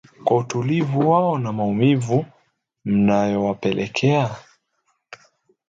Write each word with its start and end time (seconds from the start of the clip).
kwa 0.23 0.37
utulivu 0.37 1.09
wao 1.11 1.37
na 1.39 1.53
maumivu 1.53 2.25
mnayowapelekea? 2.85 4.35